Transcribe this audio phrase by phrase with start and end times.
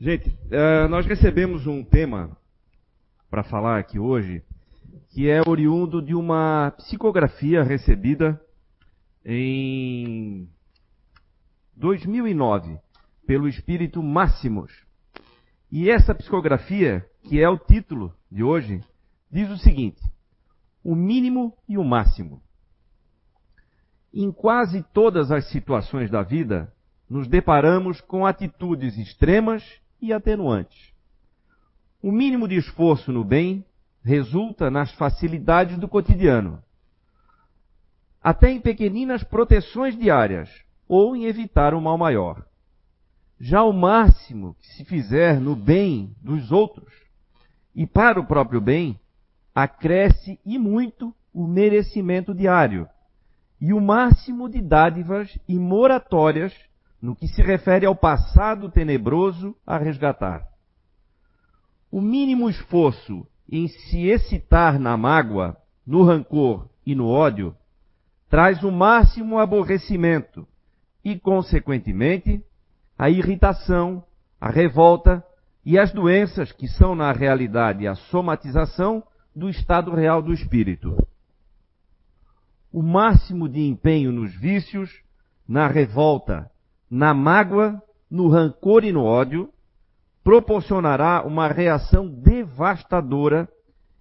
[0.00, 2.38] Gente, uh, nós recebemos um tema
[3.28, 4.44] para falar aqui hoje
[5.10, 8.40] que é oriundo de uma psicografia recebida
[9.24, 10.48] em
[11.74, 12.78] 2009
[13.26, 14.70] pelo Espírito Máximos.
[15.68, 18.80] E essa psicografia, que é o título de hoje,
[19.28, 20.00] diz o seguinte:
[20.84, 22.40] o mínimo e o máximo.
[24.14, 26.72] Em quase todas as situações da vida,
[27.10, 29.64] nos deparamos com atitudes extremas
[30.00, 30.92] e atenuantes.
[32.02, 33.64] O mínimo de esforço no bem
[34.02, 36.62] resulta nas facilidades do cotidiano,
[38.22, 40.48] até em pequeninas proteções diárias
[40.88, 42.46] ou em evitar um mal maior.
[43.40, 46.92] Já o máximo que se fizer no bem dos outros
[47.74, 48.98] e para o próprio bem,
[49.54, 52.88] acresce e muito o merecimento diário
[53.60, 56.52] e o máximo de dádivas e moratórias
[57.00, 60.46] no que se refere ao passado tenebroso a resgatar.
[61.90, 65.56] O mínimo esforço em se excitar na mágoa,
[65.86, 67.56] no rancor e no ódio,
[68.28, 70.46] traz o máximo aborrecimento
[71.02, 72.44] e, consequentemente,
[72.98, 74.04] a irritação,
[74.40, 75.24] a revolta
[75.64, 79.02] e as doenças que são, na realidade, a somatização
[79.34, 80.96] do estado real do espírito.
[82.72, 84.90] O máximo de empenho nos vícios,
[85.46, 86.50] na revolta,
[86.90, 89.52] na mágoa, no rancor e no ódio,
[90.22, 93.48] proporcionará uma reação devastadora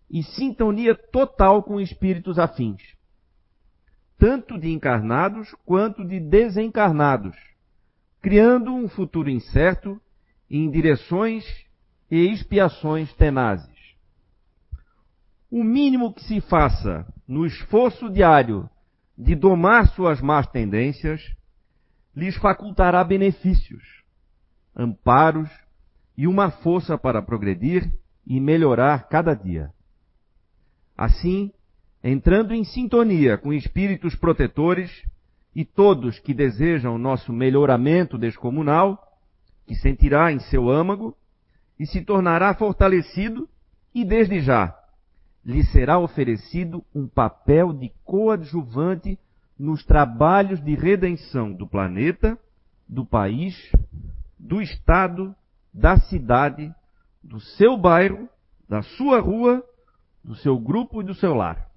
[0.09, 2.81] e sintonia total com espíritos afins,
[4.17, 7.35] tanto de encarnados quanto de desencarnados,
[8.21, 9.99] criando um futuro incerto
[10.49, 11.45] em direções
[12.09, 13.75] e expiações tenazes.
[15.51, 18.69] O mínimo que se faça no esforço diário
[19.17, 21.21] de domar suas más tendências
[22.17, 23.83] lhes facultará benefícios,
[24.75, 25.51] amparos
[26.17, 27.93] e uma força para progredir
[28.25, 29.69] e melhorar cada dia.
[30.97, 31.53] Assim,
[32.03, 34.89] entrando em sintonia com espíritos protetores
[35.55, 38.99] e todos que desejam nosso melhoramento descomunal,
[39.67, 41.15] que sentirá em seu âmago
[41.79, 43.47] e se tornará fortalecido
[43.93, 44.75] e desde já
[45.45, 49.19] lhe será oferecido um papel de coadjuvante
[49.57, 52.37] nos trabalhos de redenção do planeta,
[52.87, 53.55] do país,
[54.37, 55.35] do Estado,
[55.73, 56.73] da cidade,
[57.23, 58.29] do seu bairro,
[58.69, 59.63] da sua rua,
[60.23, 61.69] do seu grupo e do seu lar.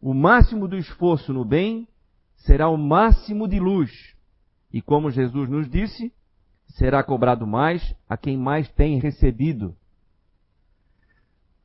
[0.00, 1.88] O máximo do esforço no bem
[2.36, 4.14] será o máximo de luz,
[4.72, 6.12] e como Jesus nos disse,
[6.68, 9.74] será cobrado mais a quem mais tem recebido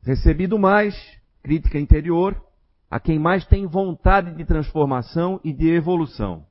[0.01, 0.95] Recebido mais,
[1.44, 2.41] crítica interior,
[2.89, 6.45] a quem mais tem vontade de transformação e de evolução.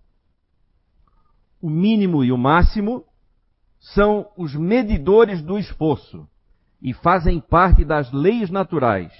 [1.60, 3.04] O mínimo e o máximo
[3.78, 6.28] são os medidores do esforço
[6.80, 9.12] e fazem parte das leis naturais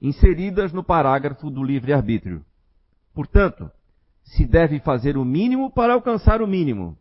[0.00, 2.44] inseridas no parágrafo do livre-arbítrio.
[3.14, 3.70] Portanto,
[4.22, 6.98] se deve fazer o mínimo para alcançar o mínimo,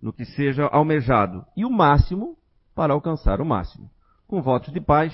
[0.00, 2.36] no que seja almejado, e o máximo
[2.74, 3.90] para alcançar o máximo
[4.26, 5.12] com votos de paz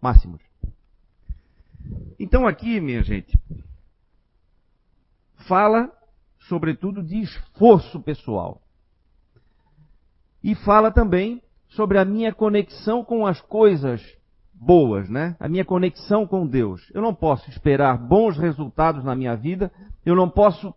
[0.00, 0.49] máximos.
[2.18, 3.38] Então aqui, minha gente,
[5.48, 5.90] fala
[6.40, 8.60] sobretudo de esforço pessoal.
[10.42, 14.02] E fala também sobre a minha conexão com as coisas
[14.54, 15.36] boas, né?
[15.38, 16.90] A minha conexão com Deus.
[16.94, 19.70] Eu não posso esperar bons resultados na minha vida,
[20.04, 20.74] eu não posso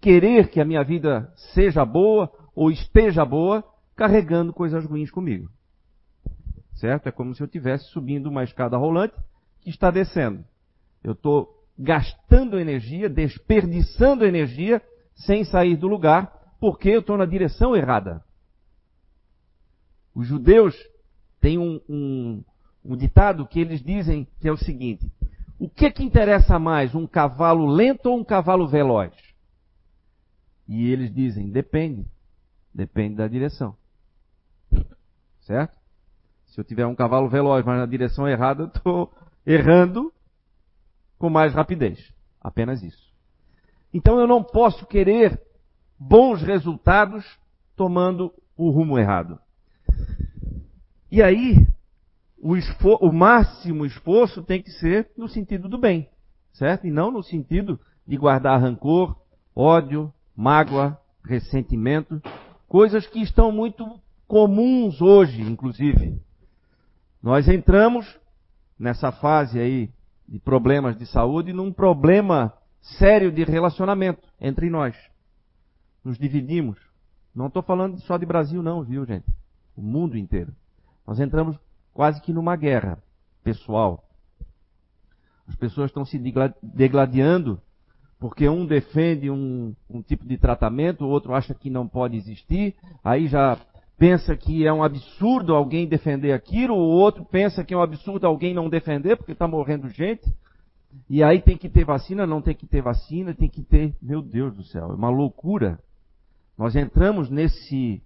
[0.00, 3.64] querer que a minha vida seja boa ou esteja boa
[3.94, 5.50] carregando coisas ruins comigo
[6.80, 7.08] certo?
[7.08, 9.14] É como se eu estivesse subindo uma escada rolante
[9.66, 10.44] está descendo.
[11.02, 11.48] Eu estou
[11.78, 14.82] gastando energia, desperdiçando energia
[15.14, 18.22] sem sair do lugar, porque eu estou na direção errada.
[20.14, 20.76] Os judeus
[21.40, 22.44] têm um, um,
[22.84, 25.10] um, ditado que eles dizem que é o seguinte:
[25.58, 29.12] o que que interessa mais, um cavalo lento ou um cavalo veloz?
[30.68, 32.06] E eles dizem: depende,
[32.74, 33.74] depende da direção,
[35.42, 35.78] certo?
[36.48, 39.14] Se eu tiver um cavalo veloz, mas na direção errada, eu estou
[39.50, 40.12] errando
[41.18, 42.12] com mais rapidez.
[42.40, 43.10] Apenas isso.
[43.92, 45.40] Então eu não posso querer
[45.98, 47.24] bons resultados
[47.76, 49.38] tomando o rumo errado.
[51.10, 51.66] E aí,
[52.38, 52.54] o,
[53.00, 56.08] o, máximo esforço tem que ser no sentido do bem,
[56.52, 56.86] certo?
[56.86, 59.16] E não no sentido de guardar rancor,
[59.54, 62.22] ódio, mágoa, ressentimento,
[62.68, 66.20] coisas que estão muito comuns hoje, inclusive.
[67.20, 68.19] Nós entramos
[68.80, 69.90] nessa fase aí
[70.26, 74.96] de problemas de saúde num problema sério de relacionamento entre nós.
[76.02, 76.78] Nos dividimos,
[77.32, 79.26] Não estou falando só de Brasil, não, viu, gente?
[79.76, 80.52] O mundo inteiro.
[81.06, 81.56] Nós entramos
[81.92, 82.98] quase que numa guerra
[83.44, 84.02] pessoal.
[85.46, 86.18] As pessoas estão se
[86.62, 87.60] degladiando
[88.18, 92.76] porque um defende um, um, tipo de tratamento, o outro acha que não pode existir,
[93.02, 93.56] aí já
[94.00, 98.26] pensa que é um absurdo alguém defender aquilo, o outro pensa que é um absurdo
[98.26, 100.26] alguém não defender porque está morrendo gente.
[101.08, 103.94] E aí tem que ter vacina, não tem que ter vacina, tem que ter.
[104.00, 105.78] Meu Deus do céu, é uma loucura.
[106.56, 108.02] Nós entramos nesse,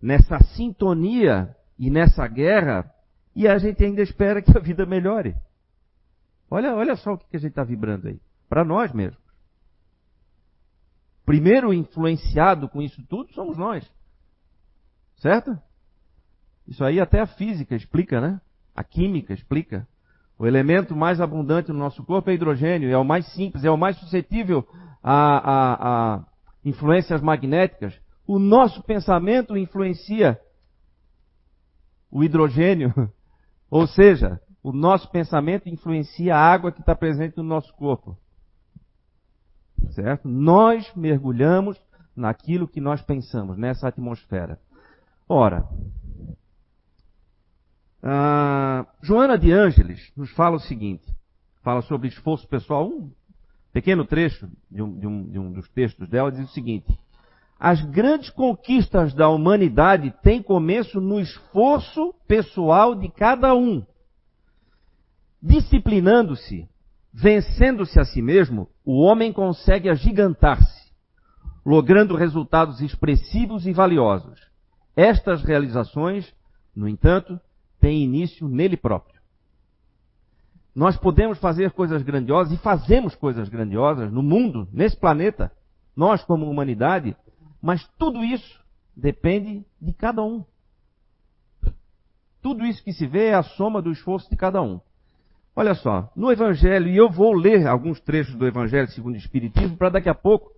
[0.00, 2.88] nessa sintonia e nessa guerra
[3.34, 5.34] e a gente ainda espera que a vida melhore.
[6.48, 8.20] Olha, olha só o que a gente está vibrando aí.
[8.48, 9.18] Para nós mesmos.
[11.26, 13.90] Primeiro influenciado com isso tudo somos nós.
[15.20, 15.56] Certo?
[16.66, 18.40] Isso aí até a física explica, né?
[18.74, 19.86] A química explica.
[20.38, 23.76] O elemento mais abundante no nosso corpo é hidrogênio, é o mais simples, é o
[23.76, 24.66] mais suscetível
[25.02, 26.24] a, a, a
[26.64, 27.94] influências magnéticas.
[28.26, 30.40] O nosso pensamento influencia
[32.10, 32.92] o hidrogênio,
[33.70, 38.16] ou seja, o nosso pensamento influencia a água que está presente no nosso corpo.
[39.90, 40.26] Certo?
[40.26, 41.78] Nós mergulhamos
[42.16, 44.58] naquilo que nós pensamos, nessa atmosfera.
[45.32, 45.64] Ora,
[49.00, 51.06] Joana de Ângeles nos fala o seguinte:
[51.62, 53.12] fala sobre esforço pessoal, um
[53.72, 56.98] pequeno trecho de um, de um, de um dos textos dela diz o seguinte:
[57.60, 63.86] as grandes conquistas da humanidade têm começo no esforço pessoal de cada um.
[65.40, 66.68] Disciplinando-se,
[67.14, 70.92] vencendo-se a si mesmo, o homem consegue agigantar-se,
[71.64, 74.49] logrando resultados expressivos e valiosos.
[74.96, 76.32] Estas realizações,
[76.74, 77.40] no entanto,
[77.80, 79.20] têm início nele próprio.
[80.74, 85.50] Nós podemos fazer coisas grandiosas e fazemos coisas grandiosas no mundo, nesse planeta,
[85.96, 87.16] nós como humanidade,
[87.60, 88.60] mas tudo isso
[88.96, 90.44] depende de cada um.
[92.40, 94.80] Tudo isso que se vê é a soma do esforço de cada um.
[95.54, 99.76] Olha só, no Evangelho, e eu vou ler alguns trechos do Evangelho segundo o Espiritismo,
[99.76, 100.52] para daqui a pouco,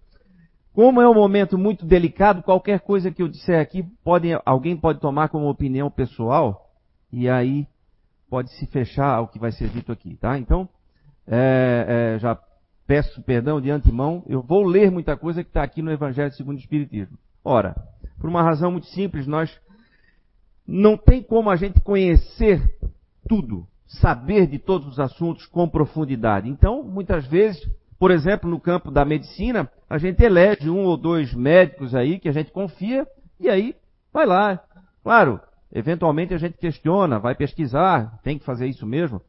[0.74, 5.00] como é um momento muito delicado, qualquer coisa que eu disser aqui, pode, alguém pode
[5.00, 6.70] tomar como opinião pessoal,
[7.12, 7.66] e aí
[8.30, 10.38] pode se fechar ao que vai ser dito aqui, tá?
[10.38, 10.66] Então,
[11.26, 12.38] é, é, já
[12.86, 16.56] peço perdão de antemão, eu vou ler muita coisa que está aqui no Evangelho segundo
[16.56, 17.18] o Espiritismo.
[17.44, 17.76] Ora,
[18.18, 19.54] por uma razão muito simples, nós
[20.66, 22.62] não tem como a gente conhecer
[23.28, 26.48] tudo, saber de todos os assuntos com profundidade.
[26.48, 27.68] Então, muitas vezes,
[28.02, 32.28] por exemplo, no campo da medicina, a gente elege um ou dois médicos aí que
[32.28, 33.06] a gente confia
[33.38, 33.76] e aí
[34.12, 34.60] vai lá.
[35.04, 35.40] Claro,
[35.72, 39.22] Eventualmente a gente questiona, vai pesquisar, tem que fazer isso mesmo.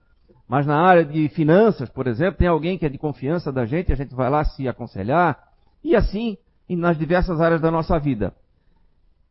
[0.48, 3.94] Mas na área de finanças, por exemplo, tem alguém que é de confiança da gente,
[3.94, 5.38] a gente vai lá se aconselhar.
[5.84, 6.36] E assim,
[6.68, 8.34] nas diversas áreas da nossa vida.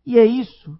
[0.06, 0.79] E é isso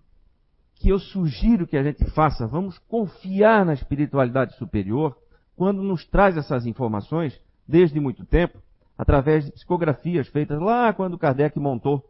[0.77, 2.47] que eu sugiro que a gente faça.
[2.47, 5.19] Vamos confiar na espiritualidade superior
[5.57, 7.39] quando nos traz essas informações,
[7.73, 8.63] desde muito tempo,
[8.99, 12.05] através de psicografias feitas lá quando Kardec montou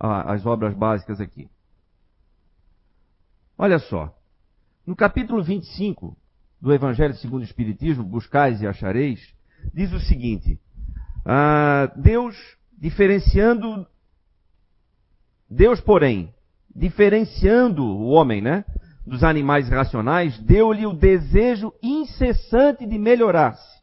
[0.00, 1.50] as obras básicas aqui.
[3.58, 4.16] Olha só.
[4.86, 6.16] No capítulo 25
[6.60, 9.20] do Evangelho segundo o Espiritismo, Buscais e Achareis,
[9.74, 10.58] diz o seguinte:
[11.26, 12.34] ah, Deus
[12.72, 13.86] diferenciando,
[15.50, 16.34] Deus, porém,
[16.74, 18.64] diferenciando o homem, né,
[19.06, 23.75] dos animais racionais, deu-lhe o desejo incessante de melhorar-se.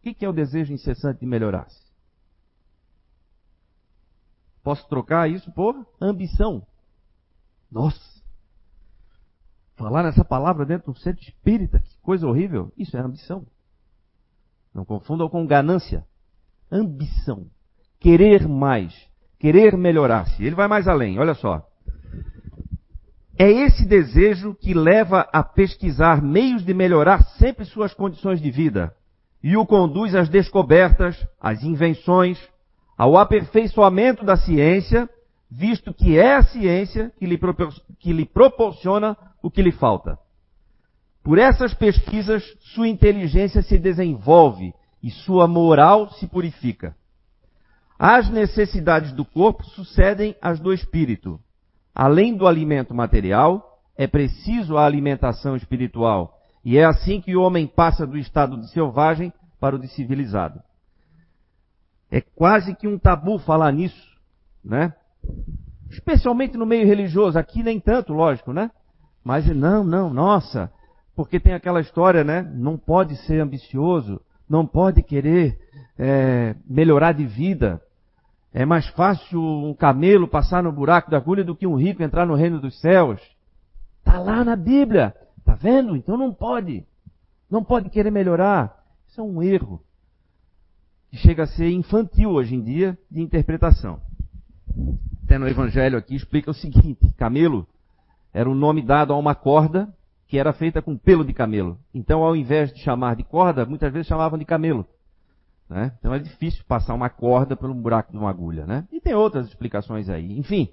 [0.00, 1.78] O que é o desejo incessante de melhorar-se?
[4.62, 6.66] Posso trocar isso por ambição.
[7.70, 8.20] Nossa!
[9.76, 12.72] Falar nessa palavra dentro do centro espírita, que coisa horrível.
[12.76, 13.46] Isso é ambição.
[14.74, 16.04] Não confundam com ganância.
[16.70, 17.46] Ambição.
[17.98, 18.94] Querer mais.
[19.38, 20.42] Querer melhorar-se.
[20.42, 21.66] Ele vai mais além, olha só.
[23.38, 28.94] É esse desejo que leva a pesquisar meios de melhorar sempre suas condições de vida
[29.42, 32.38] e o conduz às descobertas, às invenções,
[32.96, 35.08] ao aperfeiçoamento da ciência
[35.50, 37.38] visto que é a ciência que lhe,
[37.98, 40.16] que lhe proporciona o que lhe falta.
[41.22, 46.94] Por essas pesquisas, sua inteligência se desenvolve e sua moral se purifica.
[47.98, 51.38] As necessidades do corpo sucedem às do espírito.
[51.94, 56.39] Além do alimento material, é preciso a alimentação espiritual.
[56.64, 60.60] E é assim que o homem passa do estado de selvagem para o de civilizado.
[62.10, 64.18] É quase que um tabu falar nisso,
[64.64, 64.92] né?
[65.88, 68.70] Especialmente no meio religioso, aqui nem tanto, lógico, né?
[69.24, 70.72] Mas não, não, nossa,
[71.14, 72.42] porque tem aquela história, né?
[72.54, 75.58] Não pode ser ambicioso, não pode querer
[75.98, 77.80] é, melhorar de vida.
[78.52, 82.26] É mais fácil um camelo passar no buraco da agulha do que um rico entrar
[82.26, 83.20] no reino dos céus.
[84.00, 85.14] Está lá na Bíblia.
[85.50, 85.96] Tá vendo?
[85.96, 86.86] Então não pode.
[87.50, 88.84] Não pode querer melhorar.
[89.08, 89.82] Isso é um erro.
[91.10, 94.00] Que chega a ser infantil hoje em dia de interpretação.
[95.24, 97.66] Até no Evangelho aqui explica o seguinte: camelo
[98.32, 99.92] era o nome dado a uma corda
[100.28, 101.76] que era feita com pelo de camelo.
[101.92, 104.86] Então, ao invés de chamar de corda, muitas vezes chamavam de camelo.
[105.68, 105.92] Né?
[105.98, 108.64] Então é difícil passar uma corda pelo buraco de uma agulha.
[108.66, 108.86] Né?
[108.92, 110.38] E tem outras explicações aí.
[110.38, 110.68] Enfim,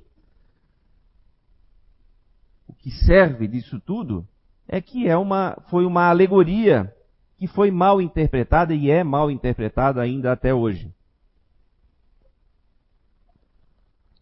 [2.67, 4.27] o que serve disso tudo
[4.67, 6.93] é que é uma, foi uma alegoria
[7.37, 10.91] que foi mal interpretada e é mal interpretada ainda até hoje.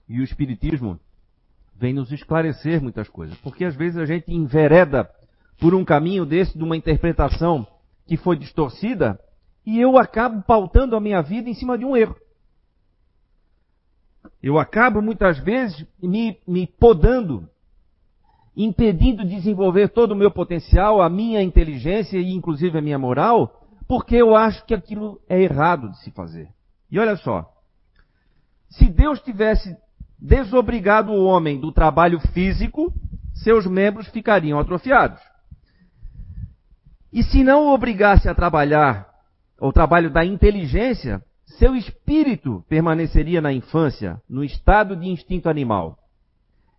[0.07, 0.99] E o Espiritismo
[1.75, 5.09] vem nos esclarecer muitas coisas, porque às vezes a gente envereda
[5.59, 7.65] por um caminho desse, de uma interpretação
[8.05, 9.19] que foi distorcida,
[9.65, 12.15] e eu acabo pautando a minha vida em cima de um erro.
[14.43, 17.49] Eu acabo muitas vezes me, me podando,
[18.55, 23.61] impedindo de desenvolver todo o meu potencial, a minha inteligência e inclusive a minha moral,
[23.87, 26.49] porque eu acho que aquilo é errado de se fazer.
[26.89, 27.45] E olha só,
[28.69, 29.75] se Deus tivesse
[30.17, 32.93] desobrigado o homem do trabalho físico,
[33.33, 35.21] seus membros ficariam atrofiados.
[37.11, 39.07] E se não o obrigasse a trabalhar
[39.59, 45.97] o trabalho da inteligência, seu espírito permaneceria na infância, no estado de instinto animal.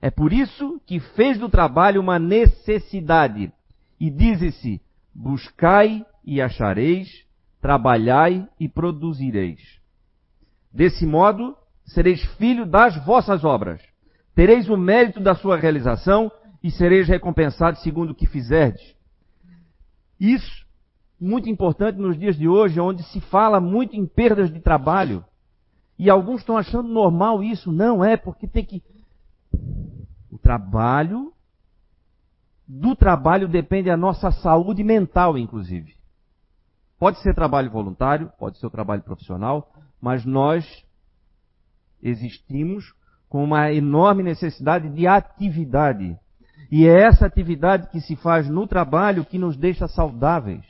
[0.06, 3.52] É por isso que fez do trabalho uma necessidade.
[3.98, 4.80] E diz-se:
[5.12, 7.08] buscai e achareis,
[7.60, 9.80] trabalhai e produzireis.
[10.72, 13.82] Desse modo, sereis filho das vossas obras.
[14.32, 16.30] Tereis o mérito da sua realização
[16.62, 18.94] e sereis recompensados segundo o que fizerdes.
[20.20, 20.64] Isso
[21.20, 25.24] muito importante nos dias de hoje, onde se fala muito em perdas de trabalho.
[25.98, 27.72] E alguns estão achando normal isso.
[27.72, 28.80] Não é, porque tem que.
[30.36, 31.32] O trabalho.
[32.68, 35.94] Do trabalho depende a nossa saúde mental, inclusive.
[36.98, 40.84] Pode ser trabalho voluntário, pode ser o trabalho profissional, mas nós
[42.02, 42.92] existimos
[43.28, 46.18] com uma enorme necessidade de atividade.
[46.70, 50.64] E é essa atividade que se faz no trabalho que nos deixa saudáveis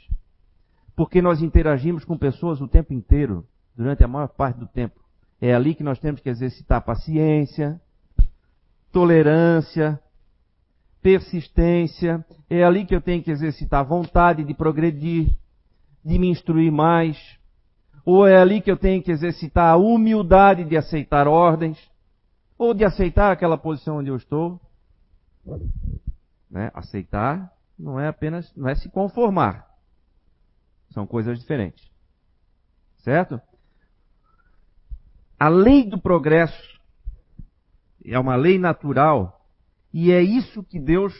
[0.96, 3.46] porque nós interagimos com pessoas o tempo inteiro,
[3.76, 4.98] durante a maior parte do tempo.
[5.38, 7.78] É ali que nós temos que exercitar paciência,
[8.92, 10.00] tolerância,
[11.02, 12.24] persistência.
[12.48, 15.36] É ali que eu tenho que exercitar vontade de progredir,
[16.04, 17.16] de me instruir mais.
[18.04, 21.78] Ou é ali que eu tenho que exercitar a humildade de aceitar ordens,
[22.58, 24.60] ou de aceitar aquela posição onde eu estou.
[26.50, 26.70] Né?
[26.74, 29.66] Aceitar não é apenas, não é se conformar.
[30.90, 31.88] São coisas diferentes.
[32.98, 33.40] Certo?
[35.38, 36.75] A lei do progresso
[38.12, 39.40] é uma lei natural
[39.92, 41.14] e é isso que Deus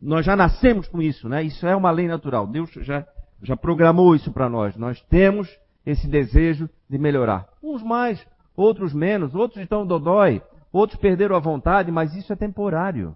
[0.00, 1.42] nós já nascemos com isso, né?
[1.42, 2.46] Isso é uma lei natural.
[2.46, 3.06] Deus já
[3.44, 4.76] já programou isso para nós.
[4.76, 5.48] Nós temos
[5.84, 7.46] esse desejo de melhorar.
[7.62, 13.14] Uns mais, outros menos, outros estão dodói, outros perderam a vontade, mas isso é temporário.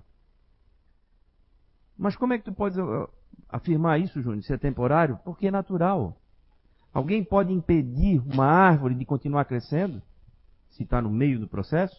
[1.97, 2.78] Mas como é que tu pode
[3.49, 5.18] afirmar isso, Júnior, se é temporário?
[5.25, 6.16] Porque é natural.
[6.92, 10.02] Alguém pode impedir uma árvore de continuar crescendo?
[10.78, 11.94] Se está no meio do processo?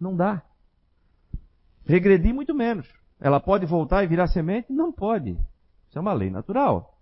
[0.00, 0.42] Não dá.
[1.84, 2.88] Regredir, muito menos.
[3.20, 4.72] Ela pode voltar e virar semente?
[4.72, 5.32] Não pode.
[5.88, 6.98] Isso é uma lei natural.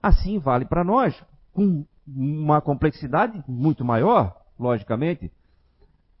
[0.00, 1.20] Assim vale para nós,
[1.52, 5.32] com uma complexidade muito maior, logicamente.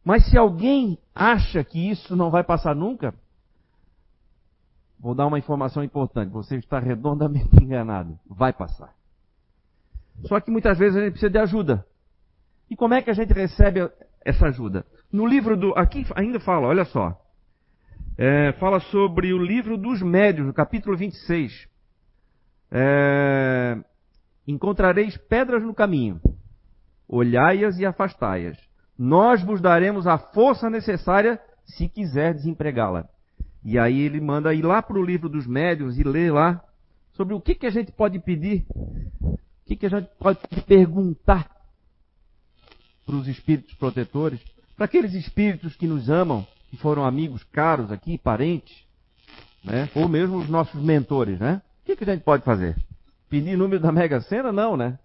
[0.04, 3.14] Mas se alguém acha que isso não vai passar nunca,
[5.02, 6.30] Vou dar uma informação importante.
[6.30, 8.16] Você está redondamente enganado.
[8.24, 8.94] Vai passar.
[10.26, 11.84] Só que muitas vezes a gente precisa de ajuda.
[12.70, 13.80] E como é que a gente recebe
[14.24, 14.84] essa ajuda?
[15.12, 15.72] No livro do.
[15.76, 17.18] Aqui ainda fala, olha só.
[18.16, 21.68] É, fala sobre o livro dos médios, no capítulo 26.
[22.70, 23.78] É,
[24.46, 26.20] Encontrareis pedras no caminho,
[27.08, 28.58] olhai-as e afastai-as.
[28.98, 33.08] Nós vos daremos a força necessária se quiserdes empregá-la.
[33.64, 36.62] E aí ele manda ir lá para o livro dos médiuns e ler lá
[37.12, 38.66] sobre o que, que a gente pode pedir,
[39.20, 41.48] o que, que a gente pode perguntar
[43.04, 44.40] para os espíritos protetores,
[44.76, 48.84] para aqueles espíritos que nos amam, que foram amigos caros aqui, parentes,
[49.64, 49.88] né?
[49.94, 51.62] ou mesmo os nossos mentores, né?
[51.82, 52.76] O que, que a gente pode fazer?
[53.28, 54.52] Pedir número da Mega Sena?
[54.52, 54.98] Não, né?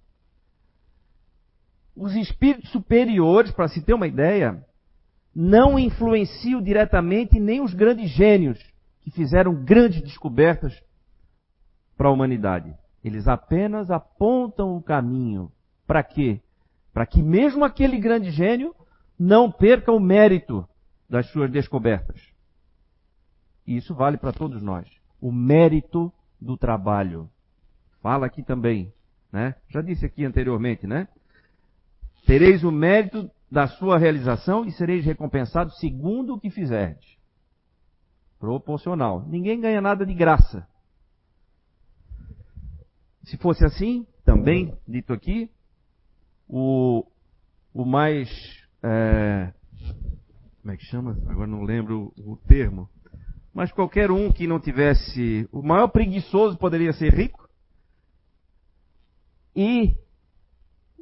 [1.96, 4.64] Os espíritos superiores, para se ter uma ideia,
[5.36, 8.60] não influenciam diretamente nem os grandes gênios
[9.02, 10.74] que fizeram grandes descobertas
[11.98, 12.74] para a humanidade.
[13.04, 15.52] Eles apenas apontam o caminho.
[15.86, 16.40] Para quê?
[16.98, 18.76] Para que mesmo aquele grande gênio
[19.20, 20.68] não perca o mérito
[21.08, 22.20] das suas descobertas.
[23.68, 24.90] E isso vale para todos nós.
[25.22, 26.12] O mérito
[26.42, 27.30] do trabalho.
[28.02, 28.92] Fala aqui também,
[29.32, 29.54] né?
[29.70, 31.08] Já disse aqui anteriormente, né?
[32.26, 37.16] Tereis o mérito da sua realização e sereis recompensados segundo o que fizerdes.
[38.40, 39.24] Proporcional.
[39.28, 40.68] Ninguém ganha nada de graça.
[43.26, 45.52] Se fosse assim, também dito aqui,
[46.48, 47.06] o,
[47.74, 48.30] o mais.
[48.82, 49.54] É,
[50.62, 51.18] como é que chama?
[51.28, 52.90] Agora não lembro o, termo.
[53.54, 55.48] Mas qualquer um que não tivesse.
[55.52, 57.48] O maior preguiçoso poderia ser rico.
[59.56, 59.96] E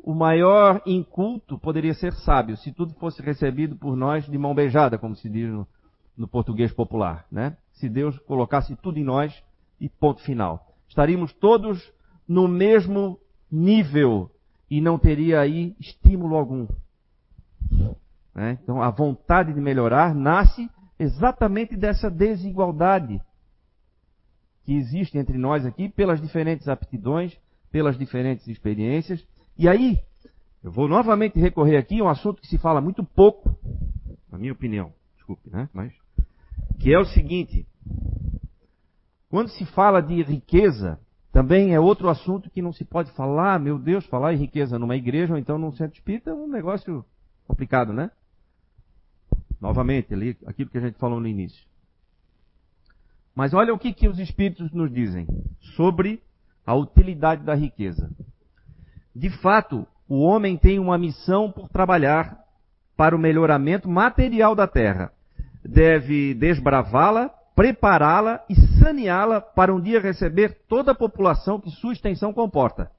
[0.02, 4.98] o maior inculto poderia ser sábio, se tudo fosse recebido por nós de mão beijada,
[4.98, 5.68] como se diz no,
[6.16, 7.58] no português popular, né?
[7.74, 9.34] Se Deus colocasse tudo em nós
[9.82, 10.74] e ponto final.
[10.88, 11.92] Estaríamos todos
[12.28, 13.20] no mesmo
[13.52, 14.32] nível
[14.76, 16.68] e não teria aí estímulo algum.
[18.34, 18.60] Né?
[18.62, 23.22] Então a vontade de melhorar nasce exatamente dessa desigualdade
[24.66, 27.40] que existe entre nós aqui pelas diferentes aptidões,
[27.72, 29.26] pelas diferentes experiências.
[29.58, 29.98] E aí,
[30.62, 33.58] eu vou novamente recorrer aqui a um assunto que se fala muito pouco,
[34.30, 35.70] na minha opinião, desculpe, né?
[35.74, 35.94] Mas
[36.82, 37.66] que é o seguinte:
[39.30, 41.00] quando se fala de riqueza,
[41.36, 44.96] também é outro assunto que não se pode falar, meu Deus, falar em riqueza numa
[44.96, 47.04] igreja ou então num centro espírita é um negócio
[47.46, 48.10] complicado, né?
[49.60, 51.62] Novamente, ali, aquilo que a gente falou no início.
[53.36, 55.28] Mas olha o que, que os espíritos nos dizem
[55.76, 56.24] sobre
[56.66, 58.10] a utilidade da riqueza.
[59.14, 62.40] De fato, o homem tem uma missão por trabalhar
[62.96, 65.12] para o melhoramento material da terra.
[65.66, 72.34] Deve desbravá-la prepará-la e saneá-la para um dia receber toda a população que sua extensão
[72.34, 72.92] comporta.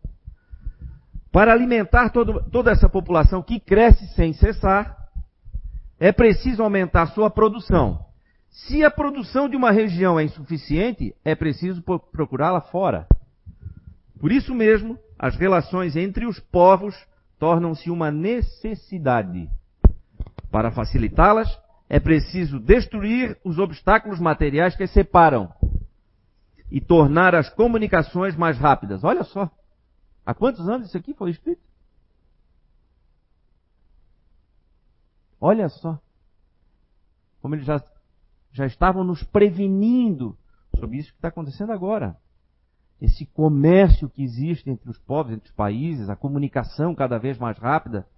[1.30, 4.96] Para alimentar todo, toda essa população que cresce sem cessar,
[6.00, 8.06] é preciso aumentar sua produção.
[8.48, 13.06] Se a produção de uma região é insuficiente, é preciso procurá-la fora.
[14.18, 16.94] Por isso mesmo, as relações entre os povos
[17.38, 19.50] tornam-se uma necessidade.
[20.50, 21.48] Para facilitá-las,
[21.88, 25.52] é preciso destruir os obstáculos materiais que separam
[26.70, 29.04] e tornar as comunicações mais rápidas.
[29.04, 29.50] Olha só.
[30.24, 31.62] Há quantos anos isso aqui foi escrito?
[35.40, 36.00] Olha só.
[37.40, 37.80] Como eles já,
[38.52, 40.36] já estavam nos prevenindo
[40.76, 42.16] sobre isso que está acontecendo agora.
[43.00, 47.56] Esse comércio que existe entre os povos, entre os países, a comunicação cada vez mais
[47.58, 48.08] rápida.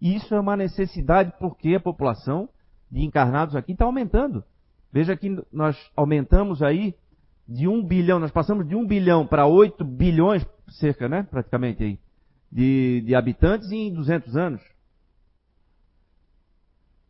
[0.00, 2.48] Isso é uma necessidade porque a população
[2.90, 4.44] de encarnados aqui está aumentando.
[4.92, 6.94] Veja que nós aumentamos aí
[7.46, 11.98] de um bilhão, nós passamos de um bilhão para oito bilhões, cerca, né, praticamente aí,
[12.50, 14.62] de, de habitantes em 200 anos.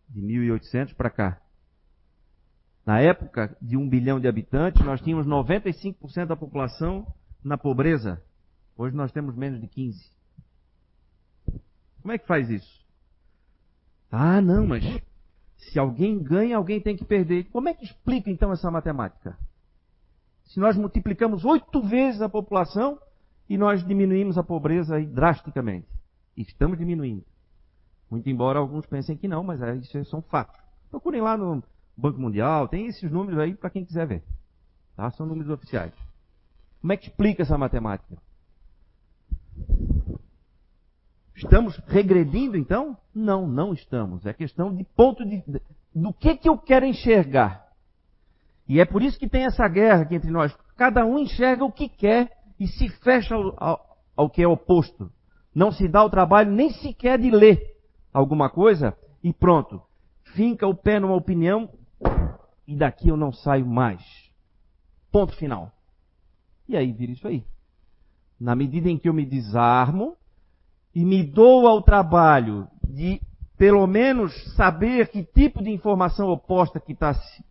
[0.08, 1.40] De 1800 para cá.
[2.86, 7.06] Na época de um bilhão de habitantes, nós tínhamos 95% da população
[7.44, 8.22] na pobreza.
[8.76, 10.10] Hoje nós temos menos de 15.
[12.00, 12.86] Como é que faz isso?
[14.10, 14.82] Ah, não, mas
[15.58, 17.44] se alguém ganha, alguém tem que perder.
[17.50, 19.36] Como é que explica então essa matemática?
[20.46, 22.98] Se nós multiplicamos oito vezes a população
[23.48, 25.88] e nós diminuímos a pobreza drasticamente.
[26.36, 27.24] Estamos diminuindo.
[28.10, 30.58] Muito embora alguns pensem que não, mas isso são fatos.
[30.90, 31.62] Procurem lá no
[31.96, 34.22] Banco Mundial, tem esses números aí para quem quiser ver.
[34.96, 35.10] Tá?
[35.10, 35.92] São números oficiais.
[36.80, 38.16] Como é que explica essa matemática?
[41.38, 42.96] Estamos regredindo então?
[43.14, 44.26] Não, não estamos.
[44.26, 45.42] É questão de ponto de.
[45.94, 47.64] do que, que eu quero enxergar.
[48.68, 50.54] E é por isso que tem essa guerra aqui entre nós.
[50.76, 55.10] Cada um enxerga o que quer e se fecha ao, ao, ao que é oposto.
[55.54, 57.76] Não se dá o trabalho nem sequer de ler
[58.12, 59.80] alguma coisa e pronto.
[60.34, 61.70] Finca o pé numa opinião
[62.66, 64.02] e daqui eu não saio mais.
[65.12, 65.70] Ponto final.
[66.68, 67.44] E aí vira isso aí.
[68.40, 70.16] Na medida em que eu me desarmo,
[70.98, 73.20] e me dou ao trabalho de,
[73.56, 77.44] pelo menos, saber que tipo de informação oposta que está se,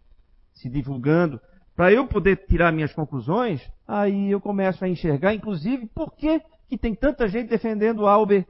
[0.53, 1.39] se divulgando,
[1.73, 6.77] para eu poder tirar minhas conclusões, aí eu começo a enxergar, inclusive, por que, que
[6.77, 8.45] tem tanta gente defendendo A ou B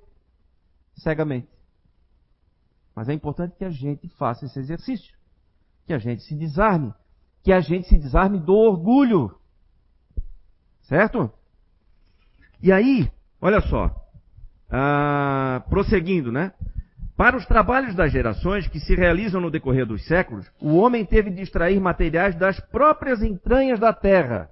[0.95, 1.47] cegamente.
[2.95, 5.15] Mas é importante que a gente faça esse exercício,
[5.85, 6.91] que a gente se desarme,
[7.43, 9.37] que a gente se desarme do orgulho.
[10.81, 11.31] Certo?
[12.59, 14.06] E aí, olha só,
[14.69, 16.53] ah, prosseguindo, né?
[17.15, 21.31] Para os trabalhos das gerações que se realizam no decorrer dos séculos, o homem teve
[21.31, 24.51] de extrair materiais das próprias entranhas da terra.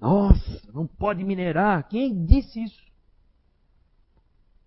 [0.00, 1.86] Nossa, não pode minerar.
[1.88, 2.84] Quem disse isso?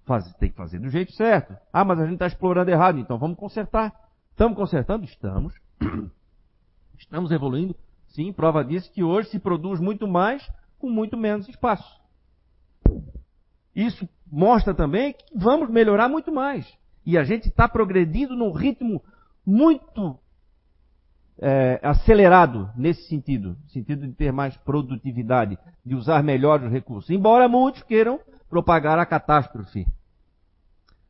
[0.05, 1.55] Faz, tem que fazer do jeito certo.
[1.71, 3.93] Ah, mas a gente está explorando errado, então vamos consertar.
[4.31, 5.03] Estamos consertando?
[5.05, 5.53] Estamos.
[6.97, 7.75] Estamos evoluindo?
[8.07, 11.99] Sim, prova disso que hoje se produz muito mais com muito menos espaço.
[13.75, 16.65] Isso mostra também que vamos melhorar muito mais.
[17.05, 19.03] E a gente está progredindo num ritmo
[19.45, 20.19] muito
[21.39, 27.09] é, acelerado nesse sentido, sentido de ter mais produtividade, de usar melhor os recursos.
[27.09, 29.85] Embora muitos queiram propagar a catástrofe.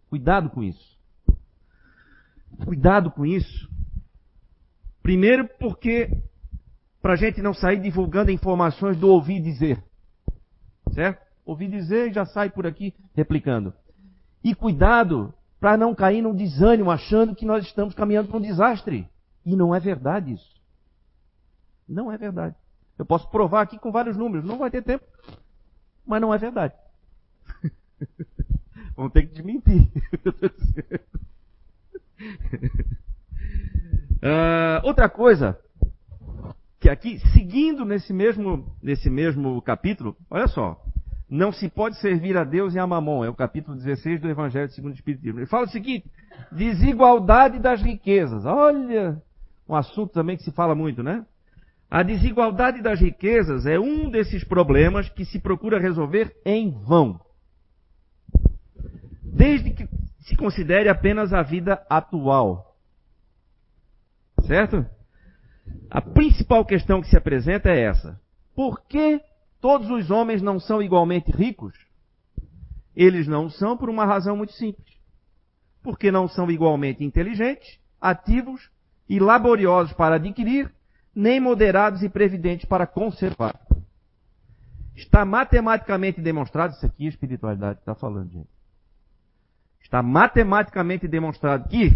[0.10, 0.97] Cuidado com isso.
[2.65, 3.69] Cuidado com isso.
[5.01, 6.10] Primeiro porque
[7.01, 9.84] para a gente não sair divulgando informações do ouvir dizer.
[10.91, 11.28] Certo?
[11.49, 13.73] Ouvir dizer e já sai por aqui replicando.
[14.43, 19.09] E cuidado para não cair num desânimo achando que nós estamos caminhando para um desastre.
[19.43, 20.62] E não é verdade isso.
[21.88, 22.55] Não é verdade.
[22.99, 25.03] Eu posso provar aqui com vários números, não vai ter tempo.
[26.05, 26.75] Mas não é verdade.
[28.95, 29.91] Vamos ter que desmentir.
[34.21, 35.59] uh, outra coisa,
[36.79, 40.85] que aqui, seguindo nesse mesmo, nesse mesmo capítulo, olha só,
[41.29, 44.69] não se pode servir a Deus e a Mamon, é o capítulo 16 do Evangelho
[44.71, 45.39] segundo o Espiritismo.
[45.39, 46.09] Ele fala o seguinte,
[46.51, 48.45] desigualdade das riquezas.
[48.45, 49.21] Olha,
[49.67, 51.23] um assunto também que se fala muito, né?
[51.89, 57.19] A desigualdade das riquezas é um desses problemas que se procura resolver em vão.
[59.23, 59.87] Desde que
[60.21, 62.75] se considere apenas a vida atual.
[64.45, 64.85] Certo?
[65.89, 68.19] A principal questão que se apresenta é essa.
[68.55, 69.21] Por que
[69.62, 71.76] todos os homens não são igualmente ricos?
[72.95, 74.98] Eles não são por uma razão muito simples.
[75.82, 78.69] Porque não são igualmente inteligentes, ativos
[79.08, 80.72] e laboriosos para adquirir,
[81.15, 83.60] nem moderados e previdentes para conservar.
[84.95, 88.50] Está matematicamente demonstrado, isso aqui é espiritualidade está falando, gente.
[89.82, 91.95] Está matematicamente demonstrado que,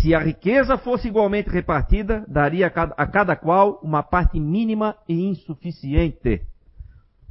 [0.00, 4.96] se a riqueza fosse igualmente repartida, daria a cada, a cada qual uma parte mínima
[5.06, 6.42] e insuficiente.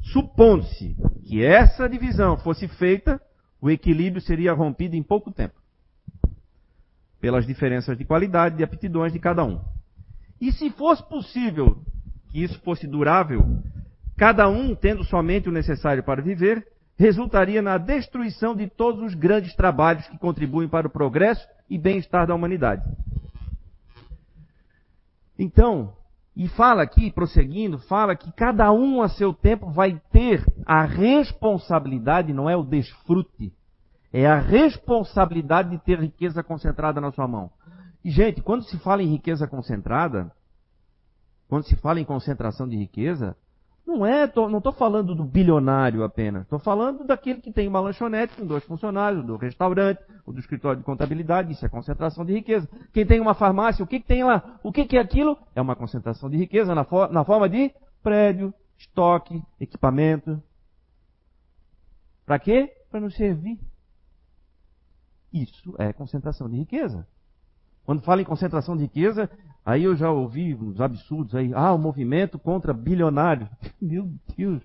[0.01, 3.21] Supondo-se que essa divisão fosse feita,
[3.61, 5.61] o equilíbrio seria rompido em pouco tempo
[7.19, 9.61] pelas diferenças de qualidade e aptidões de cada um.
[10.41, 11.79] E se fosse possível
[12.29, 13.45] que isso fosse durável,
[14.17, 19.55] cada um tendo somente o necessário para viver, resultaria na destruição de todos os grandes
[19.55, 22.83] trabalhos que contribuem para o progresso e bem-estar da humanidade.
[25.37, 25.93] Então,
[26.35, 32.33] e fala aqui, prosseguindo, fala que cada um a seu tempo vai ter a responsabilidade,
[32.33, 33.53] não é o desfrute,
[34.13, 37.51] é a responsabilidade de ter riqueza concentrada na sua mão.
[38.03, 40.31] E, gente, quando se fala em riqueza concentrada,
[41.47, 43.35] quando se fala em concentração de riqueza,
[43.91, 46.43] não é, tô, não estou falando do bilionário apenas.
[46.43, 50.79] Estou falando daquele que tem uma lanchonete com dois funcionários, do restaurante, ou do escritório
[50.79, 51.51] de contabilidade.
[51.51, 52.67] Isso é concentração de riqueza.
[52.93, 54.59] Quem tem uma farmácia, o que, que tem lá?
[54.63, 55.37] O que, que é aquilo?
[55.55, 60.41] É uma concentração de riqueza na, na forma de prédio, estoque, equipamento.
[62.25, 62.73] Para quê?
[62.89, 63.59] Para nos servir.
[65.33, 67.07] Isso é concentração de riqueza.
[67.91, 69.29] Quando fala em concentração de riqueza,
[69.65, 71.53] aí eu já ouvi uns absurdos aí.
[71.53, 73.49] Ah, o movimento contra bilionários.
[73.81, 74.63] Meu Deus.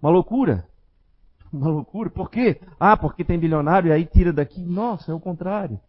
[0.00, 0.64] Uma loucura.
[1.52, 2.08] Uma loucura.
[2.10, 2.60] Por quê?
[2.78, 4.62] Ah, porque tem bilionário e aí tira daqui.
[4.62, 5.80] Nossa, é o contrário.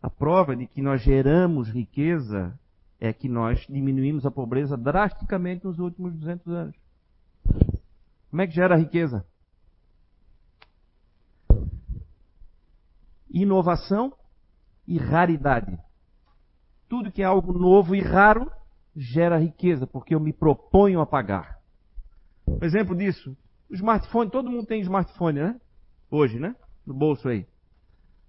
[0.00, 2.56] A prova de que nós geramos riqueza
[3.00, 6.76] é que nós diminuímos a pobreza drasticamente nos últimos 200 anos.
[8.30, 9.26] Como é que gera riqueza?
[13.30, 14.12] Inovação
[14.86, 15.78] e raridade.
[16.88, 18.50] Tudo que é algo novo e raro
[18.94, 21.58] gera riqueza, porque eu me proponho a pagar.
[22.46, 23.36] Um exemplo disso,
[23.68, 25.60] o smartphone, todo mundo tem smartphone, né?
[26.10, 26.54] Hoje, né?
[26.86, 27.46] No bolso aí.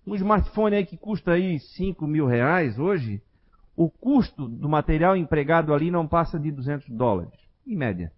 [0.05, 3.21] Um smartphone aí que custa aí 5 mil reais hoje,
[3.75, 8.11] o custo do material empregado ali não passa de 200 dólares, em média.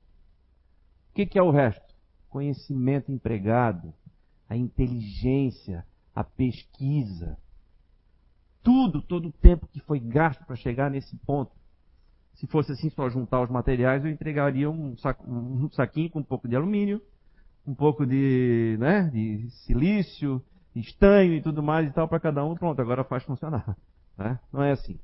[1.11, 1.93] O que, que é o resto?
[2.29, 3.93] Conhecimento empregado,
[4.47, 5.85] a inteligência,
[6.19, 7.37] a pesquisa,
[8.61, 11.49] tudo, todo o tempo que foi gasto para chegar nesse ponto.
[12.33, 16.23] Se fosse assim só juntar os materiais, eu entregaria um, saco, um saquinho com um
[16.23, 17.01] pouco de alumínio,
[17.65, 20.43] um pouco de, né, de silício,
[20.75, 22.53] estanho e tudo mais e tal para cada um.
[22.53, 23.77] Pronto, agora faz funcionar.
[24.17, 24.37] Né?
[24.51, 24.99] Não é assim.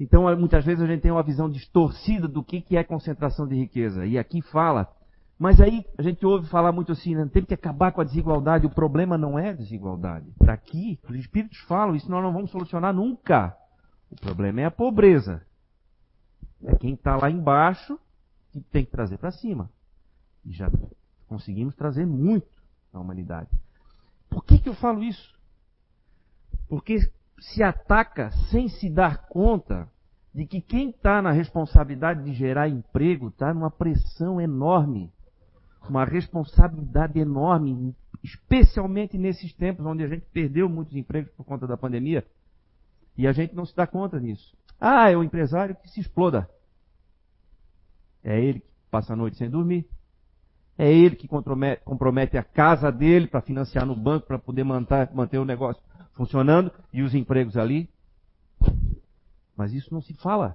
[0.00, 4.06] Então, muitas vezes a gente tem uma visão distorcida do que é concentração de riqueza.
[4.06, 4.90] E aqui fala
[5.38, 7.28] mas aí a gente ouve falar muito assim, né?
[7.30, 8.66] tem que acabar com a desigualdade.
[8.66, 10.26] O problema não é a desigualdade.
[10.40, 13.56] Daqui, os espíritos falam, isso nós não vamos solucionar nunca.
[14.10, 15.42] O problema é a pobreza.
[16.64, 17.98] É quem está lá embaixo
[18.50, 19.70] que tem que trazer para cima.
[20.44, 20.70] E já
[21.26, 23.50] Conseguimos trazer muito à humanidade.
[24.30, 25.34] Por que, que eu falo isso?
[26.68, 26.98] Porque
[27.40, 29.88] se ataca sem se dar conta
[30.32, 35.12] de que quem está na responsabilidade de gerar emprego está numa pressão enorme,
[35.90, 41.76] uma responsabilidade enorme, especialmente nesses tempos onde a gente perdeu muitos empregos por conta da
[41.76, 42.24] pandemia
[43.16, 44.56] e a gente não se dá conta disso.
[44.80, 46.48] Ah, é o empresário que se exploda.
[48.22, 49.88] É ele que passa a noite sem dormir.
[50.76, 55.38] É ele que compromete a casa dele para financiar no banco para poder manter, manter
[55.38, 57.88] o negócio funcionando e os empregos ali.
[59.56, 60.54] Mas isso não se fala.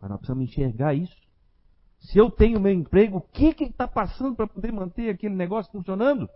[0.00, 1.16] Mas nós precisamos enxergar isso.
[2.04, 5.34] Se eu tenho meu emprego, o que, que ele está passando para poder manter aquele
[5.34, 6.28] negócio funcionando?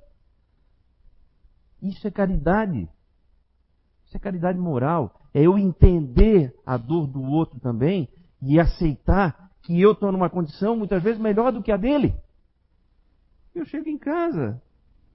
[1.83, 2.89] Isso é caridade.
[4.07, 5.21] Isso é caridade moral.
[5.35, 8.09] É eu entender a dor do outro também
[8.41, 12.15] e aceitar que eu estou numa condição muitas vezes melhor do que a dele.
[13.55, 14.63] Eu chego em casa,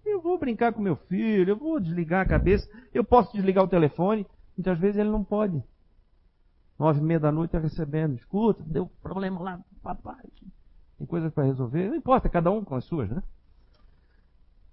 [0.06, 3.70] eu vou brincar com meu filho, eu vou desligar a cabeça, eu posso desligar o
[3.70, 5.64] telefone, muitas vezes ele não pode.
[6.78, 10.24] Nove e meia da noite está recebendo, escuta, deu problema lá, papai,
[10.98, 13.22] tem coisas para resolver, não importa, cada um com as suas, né?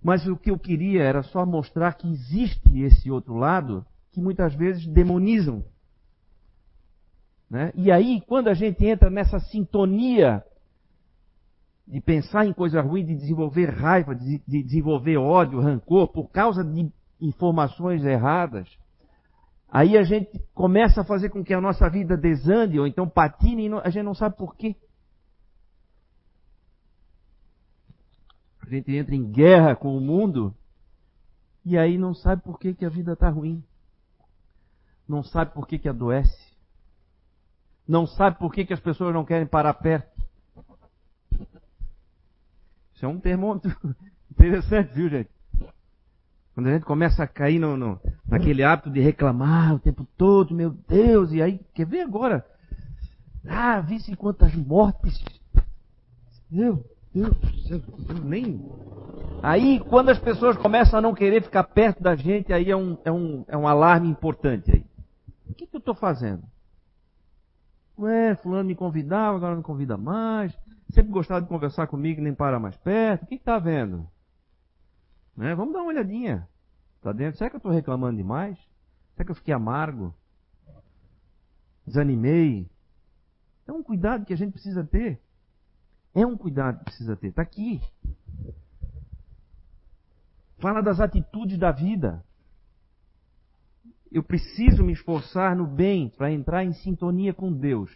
[0.02, 4.54] Mas o que eu queria era só mostrar que existe esse outro lado que muitas
[4.54, 5.64] vezes demonizam.
[7.50, 7.72] Né?
[7.74, 10.42] E aí, quando a gente entra nessa sintonia
[11.86, 16.64] de pensar em coisa ruim, de desenvolver raiva, de, de desenvolver ódio, rancor, por causa
[16.64, 18.68] de informações erradas,
[19.68, 23.68] aí a gente começa a fazer com que a nossa vida desande, ou então patine,
[23.68, 24.76] e a gente não sabe por quê.
[28.70, 30.54] A gente entra em guerra com o mundo,
[31.64, 33.64] e aí não sabe por que, que a vida está ruim.
[35.08, 36.54] Não sabe por que, que adoece.
[37.86, 40.08] Não sabe por que, que as pessoas não querem parar perto.
[42.94, 43.76] Isso é um termômetro
[44.30, 45.30] interessante, viu, gente?
[46.54, 50.54] Quando a gente começa a cair no, no, naquele hábito de reclamar o tempo todo,
[50.54, 52.46] meu Deus, e aí, quer ver agora?
[53.44, 55.20] Ah, visse quantas mortes.
[56.48, 57.80] Meu Deus céu,
[58.24, 58.60] nem.
[59.42, 62.98] Aí, quando as pessoas começam a não querer ficar perto da gente, aí é um,
[63.04, 64.84] é um, é um alarme importante aí.
[65.48, 66.42] O que, que eu estou fazendo?
[67.98, 70.56] Ué, fulano me convidava, agora não me convida mais
[70.90, 73.22] sempre gostava de conversar comigo, nem para mais perto.
[73.22, 74.08] O que está vendo?
[75.36, 75.54] Né?
[75.54, 76.48] Vamos dar uma olhadinha.
[77.00, 77.38] Tá dentro?
[77.38, 78.58] Será que eu estou reclamando demais?
[79.14, 80.14] Será que eu fiquei amargo?
[81.86, 82.68] Desanimei?
[83.66, 85.20] É um cuidado que a gente precisa ter.
[86.14, 87.28] É um cuidado que precisa ter.
[87.28, 87.80] Está aqui.
[90.58, 92.24] Fala das atitudes da vida.
[94.10, 97.90] Eu preciso me esforçar no bem para entrar em sintonia com Deus.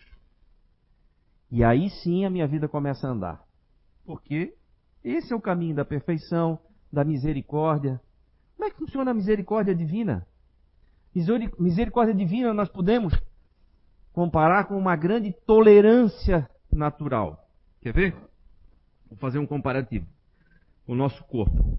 [1.51, 3.45] E aí sim a minha vida começa a andar.
[4.05, 4.57] Porque
[5.03, 6.59] esse é o caminho da perfeição,
[6.93, 8.01] da misericórdia.
[8.57, 10.27] Como é que funciona a misericórdia divina?
[11.59, 13.13] Misericórdia divina nós podemos
[14.13, 17.44] comparar com uma grande tolerância natural.
[17.85, 18.17] Quer ver?
[19.11, 20.07] Vou fazer um comparativo
[20.87, 21.77] com o nosso corpo.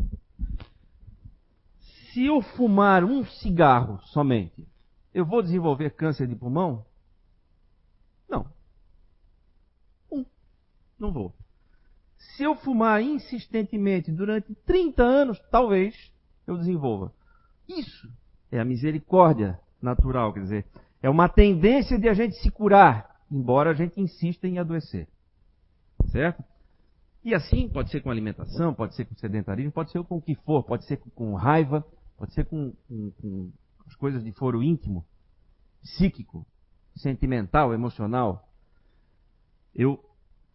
[1.80, 4.68] Se eu fumar um cigarro somente,
[5.12, 6.86] eu vou desenvolver câncer de pulmão?
[8.30, 8.46] Não.
[11.00, 11.34] Não vou.
[12.20, 16.14] Se eu fumar insistentemente durante 30 anos, talvez
[16.46, 17.12] eu desenvolva.
[17.68, 18.08] Isso
[18.52, 20.66] é a misericórdia natural, quer dizer,
[21.02, 25.08] é uma tendência de a gente se curar, embora a gente insista em adoecer.
[26.12, 26.44] Certo?
[27.24, 30.36] E assim, pode ser com alimentação, pode ser com sedentarismo, pode ser com o que
[30.36, 31.84] for, pode ser com raiva,
[32.18, 33.52] pode ser com, com, com
[33.88, 35.04] as coisas de foro íntimo,
[35.82, 36.46] psíquico,
[36.96, 38.48] sentimental, emocional.
[39.74, 40.00] Eu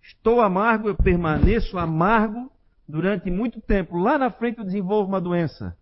[0.02, 2.50] Estou amargo, eu permaneço amargo
[2.88, 3.98] durante muito tempo.
[3.98, 5.76] Lá na frente eu desenvolvo uma doença.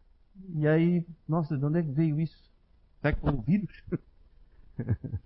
[0.55, 2.37] E aí, nossa, de onde é que veio isso?
[3.01, 3.83] Será que foi um vírus?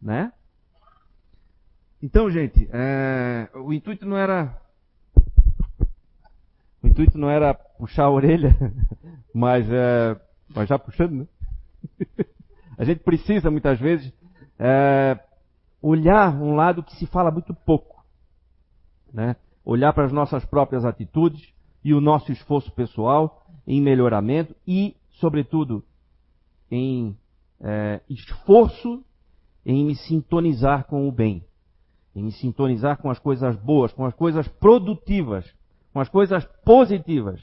[0.00, 0.32] né?
[2.02, 4.58] Então, gente, é, o intuito não era.
[6.82, 8.56] O intuito não era puxar a orelha,
[9.34, 10.18] mas, é,
[10.54, 11.26] mas já puxando, né?
[12.78, 14.10] a gente precisa muitas vezes
[14.58, 15.18] é,
[15.82, 18.02] olhar um lado que se fala muito pouco.
[19.12, 19.36] Né?
[19.64, 21.52] Olhar para as nossas próprias atitudes
[21.84, 25.84] e o nosso esforço pessoal em melhoramento e, sobretudo,
[26.70, 27.16] em
[27.60, 29.04] é, esforço
[29.64, 31.44] em me sintonizar com o bem,
[32.14, 35.44] em sintonizar com as coisas boas, com as coisas produtivas,
[35.92, 37.40] com as coisas positivas.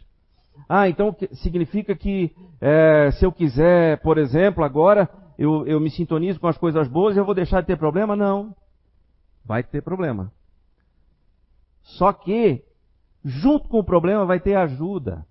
[0.68, 6.40] Ah, então significa que é, se eu quiser, por exemplo, agora eu, eu me sintonizo
[6.40, 8.16] com as coisas boas e eu vou deixar de ter problema?
[8.16, 8.56] Não.
[9.46, 10.32] Vai ter problema.
[11.84, 12.64] Só que,
[13.24, 15.26] junto com o problema vai ter ajuda.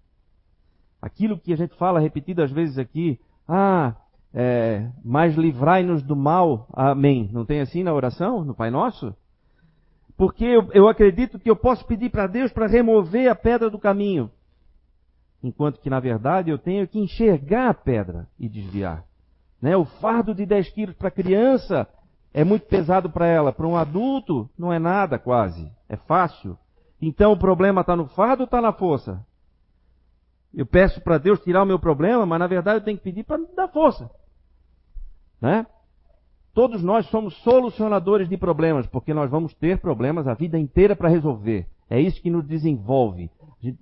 [1.03, 3.95] Aquilo que a gente fala repetidas vezes aqui, ah,
[4.33, 7.29] é, mas livrai-nos do mal, amém.
[7.33, 9.15] Não tem assim na oração, no Pai Nosso?
[10.17, 13.79] Porque eu, eu acredito que eu posso pedir para Deus para remover a pedra do
[13.79, 14.31] caminho.
[15.43, 19.05] Enquanto que, na verdade, eu tenho que enxergar a pedra e desviar.
[19.61, 19.77] Né?
[19.77, 21.87] O fardo de 10 quilos para criança
[22.33, 23.53] é muito pesado para ela.
[23.53, 25.71] Para um adulto, não é nada quase.
[25.89, 26.59] É fácil.
[27.01, 29.25] Então o problema está no fardo ou está na força?
[30.53, 33.25] Eu peço para Deus tirar o meu problema, mas na verdade eu tenho que pedir
[33.25, 34.11] para dar força.
[35.41, 35.67] Né?
[36.57, 41.11] Todos nós somos solucionadores de problemas, porque nós vamos ter problemas a vida inteira para
[41.11, 41.67] resolver.
[41.91, 43.31] É isso que nos desenvolve.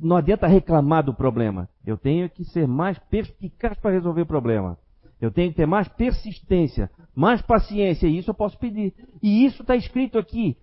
[0.00, 1.68] Não adianta reclamar do problema.
[1.86, 4.76] Eu tenho que ser mais perspicaz para resolver o problema.
[5.20, 8.92] Eu tenho que ter mais persistência, mais paciência, e isso eu posso pedir.
[9.22, 10.56] E isso está escrito aqui.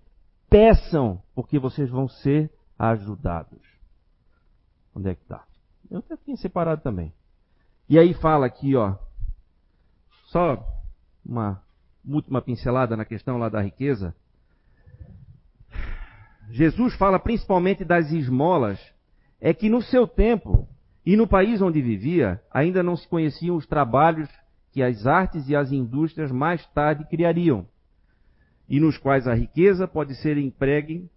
[0.50, 3.62] Peçam, porque vocês vão ser ajudados.
[4.94, 5.44] Onde é que está?
[5.90, 7.10] Eu até tinha separado também.
[7.88, 8.96] E aí fala aqui, ó.
[10.26, 10.62] Só
[11.24, 11.62] uma
[12.06, 14.14] última pincelada na questão lá da riqueza.
[16.50, 18.78] Jesus fala principalmente das esmolas,
[19.40, 20.68] é que no seu tempo
[21.04, 24.28] e no país onde vivia ainda não se conheciam os trabalhos
[24.70, 27.66] que as artes e as indústrias mais tarde criariam,
[28.68, 31.10] e nos quais a riqueza pode ser empregue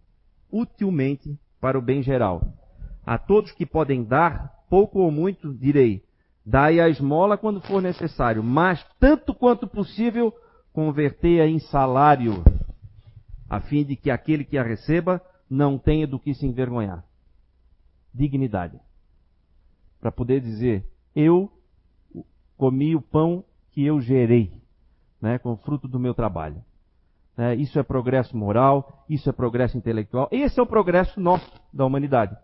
[0.52, 2.54] utilmente para o bem geral.
[3.06, 6.04] A todos que podem dar, pouco ou muito, direi,
[6.45, 10.34] dai a esmola quando for necessário, mas tanto quanto possível,
[10.76, 12.44] convertei-a em salário,
[13.50, 17.02] a fim de que aquele que a receba não tenha do que se envergonhar.
[18.14, 18.78] Dignidade.
[20.02, 20.86] Para poder dizer,
[21.16, 21.50] eu
[22.58, 24.52] comi o pão que eu gerei,
[25.22, 26.62] né, com o fruto do meu trabalho.
[27.38, 31.86] É, isso é progresso moral, isso é progresso intelectual, esse é o progresso nosso da
[31.86, 32.36] humanidade.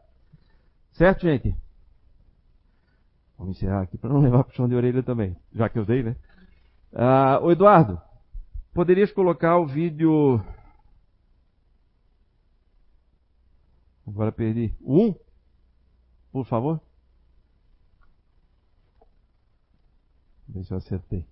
[0.93, 1.53] Certo, gente?
[3.37, 5.85] Vamos encerrar aqui para não levar para o chão de orelha também, já que eu
[5.85, 6.15] dei, né?
[6.93, 8.01] Ah, o Eduardo,
[8.73, 10.41] Poderias colocar o vídeo.
[14.07, 14.73] Agora perdi.
[14.81, 15.13] 1?
[16.31, 16.81] Por favor.
[20.63, 21.25] Se eu acertei.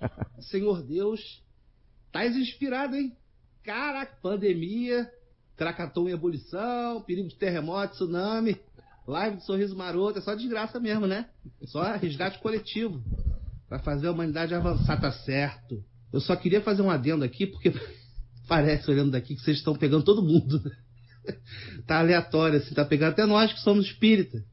[0.40, 1.42] Senhor Deus,
[2.10, 3.16] tá inspirado, hein?
[3.62, 5.10] Caraca, pandemia,
[5.56, 8.60] Krakatoa em ebulição, perigo de terremoto, tsunami,
[9.06, 11.30] live de sorriso maroto, é só desgraça mesmo, né?
[11.66, 13.02] Só resgate coletivo.
[13.68, 15.82] Pra fazer a humanidade avançar, tá certo.
[16.12, 17.72] Eu só queria fazer um adendo aqui, porque
[18.46, 20.62] parece, olhando daqui, que vocês estão pegando todo mundo.
[21.86, 24.44] tá aleatório, assim, tá pegando até nós que somos espírita.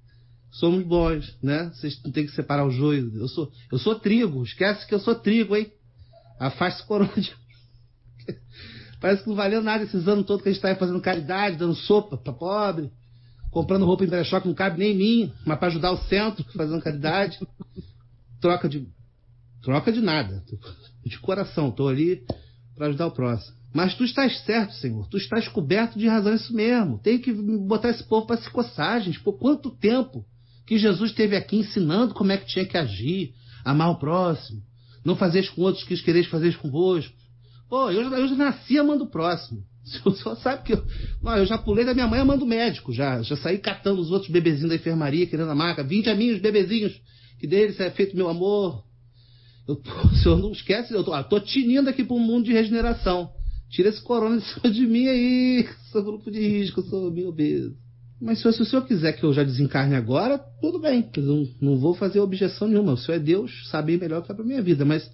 [0.51, 1.69] Somos bons, né?
[1.73, 3.11] Vocês não tem que separar o joio.
[3.15, 5.71] Eu sou, eu sou trigo, esquece que eu sou trigo, hein?
[6.39, 7.31] Afaste o corona de...
[8.99, 11.57] Parece que não valeu nada esses anos todos que a gente tá aí fazendo caridade,
[11.57, 12.91] dando sopa para pobre,
[13.51, 16.43] comprando roupa em brechó que não cabe nem em mim, mas para ajudar o centro,
[16.53, 17.39] fazendo caridade.
[18.41, 18.87] Troca de.
[19.61, 20.43] Troca de nada
[21.09, 22.21] de coração, estou ali
[22.75, 23.57] para ajudar o próximo.
[23.73, 25.07] Mas tu estás certo, Senhor.
[25.09, 26.99] Tu estás coberto de razão, isso mesmo.
[26.99, 29.19] Tem que botar esse povo para se coçar, gente.
[29.19, 30.25] Por quanto tempo
[30.65, 34.61] que Jesus esteve aqui ensinando como é que tinha que agir, amar o próximo,
[35.03, 37.13] não fazeis com outros que quereis fazer convosco.
[37.69, 39.63] Pô, eu, eu já nasci amando o próximo.
[40.05, 40.85] O senhor sabe que eu,
[41.21, 44.11] não, eu já pulei da minha mãe amando o médico, já, já saí catando os
[44.11, 45.83] outros bebezinhos da enfermaria, querendo a marca.
[45.83, 46.93] Vinde a mim os bebezinhos,
[47.39, 48.83] que deles é feito meu amor.
[50.11, 53.29] O senhor não esquece, eu tô, ah, tô tinindo aqui para um mundo de regeneração.
[53.69, 57.75] Tira esse corona de cima de mim aí, sou grupo de risco, sou meio obeso.
[58.21, 61.09] Mas se o senhor quiser que eu já desencarne agora, tudo bem.
[61.15, 62.93] Eu não, não vou fazer objeção nenhuma.
[62.93, 64.83] O senhor é Deus, sabe melhor o que é pra minha vida.
[64.83, 65.09] Mas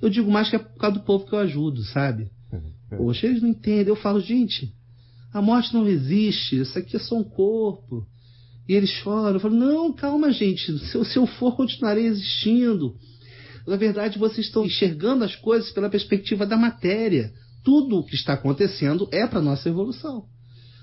[0.00, 2.30] eu digo mais que é por causa do povo que eu ajudo, sabe?
[2.96, 3.88] Poxa, eles não entendem.
[3.88, 4.72] Eu falo, gente,
[5.32, 6.60] a morte não existe.
[6.60, 8.06] Isso aqui é só um corpo.
[8.68, 9.34] E eles choram.
[9.34, 10.78] Eu falo, não, calma, gente.
[10.78, 12.94] Se se eu for, continuarei existindo.
[13.66, 17.32] Na verdade, vocês estão enxergando as coisas pela perspectiva da matéria.
[17.64, 20.26] Tudo o que está acontecendo é para nossa evolução.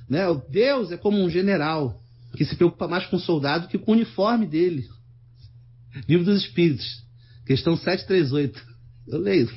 [0.09, 0.27] Né?
[0.27, 2.01] O Deus é como um general
[2.35, 4.87] que se preocupa mais com o soldado que com o uniforme dele.
[6.07, 7.03] Livro dos Espíritos,
[7.45, 8.71] questão 738.
[9.07, 9.49] Eu leio.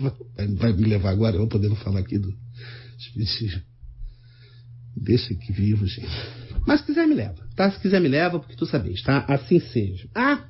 [0.57, 2.35] Vai me levar agora, eu vou poder falar aqui do
[2.99, 3.63] Espiritismo.
[4.97, 6.09] Deixa aqui vivo, gente.
[6.67, 7.71] Mas se quiser me leva, tá?
[7.71, 9.25] Se quiser me leva, porque tu sabes, tá?
[9.29, 10.09] Assim seja.
[10.15, 10.49] Ah,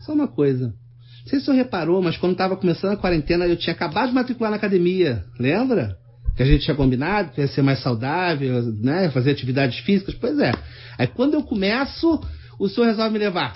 [0.00, 0.74] só uma coisa.
[1.22, 4.14] Não sei se você reparou, mas quando estava começando a quarentena, eu tinha acabado de
[4.14, 5.24] matricular na academia.
[5.38, 5.96] Lembra?
[6.36, 9.10] Que a gente tinha combinado que ia ser mais saudável, né?
[9.10, 10.14] Fazer atividades físicas.
[10.14, 10.52] Pois é.
[10.98, 12.20] Aí quando eu começo,
[12.58, 13.52] o senhor resolve me levar.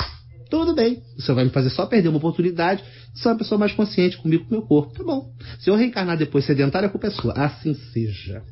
[0.48, 1.02] Tudo bem.
[1.18, 4.44] Você vai me fazer só perder uma oportunidade de ser uma pessoa mais consciente comigo,
[4.44, 4.92] com o meu corpo.
[4.92, 5.32] Tá bom.
[5.58, 7.32] Se eu reencarnar depois sedentário, a culpa é sua.
[7.32, 8.42] Assim seja.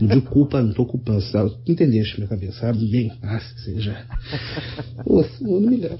[0.00, 1.22] De culpa, não tô culpando.
[1.22, 1.50] Sabe?
[1.66, 2.86] Entendeste minha cabeça, sabe?
[2.86, 4.06] Bem, assim seja.
[5.04, 5.98] Pô, senhor, não me leva.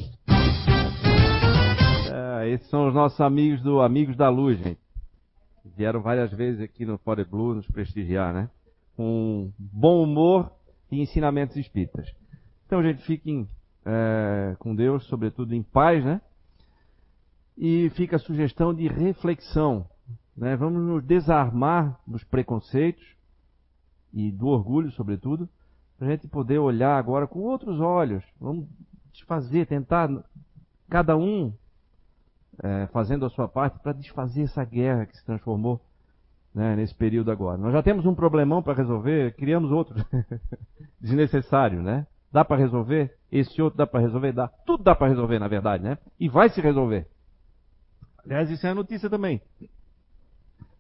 [2.17, 4.81] É, esses são os nossos amigos do Amigos da Luz, gente.
[5.77, 8.49] Vieram várias vezes aqui no Fore Blue nos prestigiar, né?
[8.97, 10.51] Com bom humor
[10.91, 12.11] e ensinamentos espíritas.
[12.65, 13.47] Então, gente, fiquem
[13.85, 16.23] é, com Deus, sobretudo em paz, né?
[17.55, 19.87] E fica a sugestão de reflexão.
[20.35, 20.57] Né?
[20.57, 23.05] Vamos nos desarmar dos preconceitos
[24.15, 25.47] e do orgulho, sobretudo,
[25.99, 28.25] para a gente poder olhar agora com outros olhos.
[28.41, 28.67] Vamos
[29.13, 30.09] desfazer, tentar,
[30.89, 31.53] cada um
[32.63, 35.81] é, fazendo a sua parte para desfazer essa guerra que se transformou
[36.55, 37.59] né, nesse período agora.
[37.59, 39.95] Nós já temos um problemão para resolver, criamos outro
[41.01, 42.07] desnecessário, né?
[42.33, 43.17] Dá para resolver?
[43.31, 44.33] Esse outro dá para resolver?
[44.33, 44.49] Dá.
[44.49, 45.99] Tudo dá para resolver, na verdade, né?
[46.19, 47.07] E vai se resolver.
[48.25, 49.41] Aliás, isso é notícia também.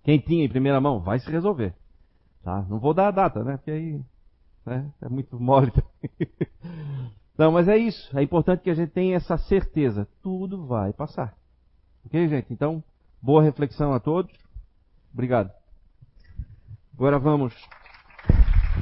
[0.02, 1.74] Quem tinha em primeira mão, vai se resolver.
[2.42, 2.64] Tá?
[2.68, 3.56] Não vou dar a data, né?
[3.56, 4.00] Porque aí
[4.64, 4.90] né?
[5.02, 5.72] é muito mole.
[7.38, 8.16] Não, mas é isso.
[8.18, 10.08] É importante que a gente tenha essa certeza.
[10.22, 11.36] Tudo vai passar.
[12.06, 12.52] Ok, gente?
[12.52, 12.84] Então,
[13.20, 14.32] boa reflexão a todos.
[15.12, 15.50] Obrigado.
[16.94, 17.52] Agora vamos.